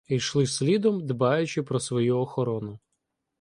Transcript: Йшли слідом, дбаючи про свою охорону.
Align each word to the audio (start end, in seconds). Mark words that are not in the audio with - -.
Йшли 0.07 0.47
слідом, 0.47 1.05
дбаючи 1.07 1.63
про 1.63 1.79
свою 1.79 2.17
охорону. 2.17 2.79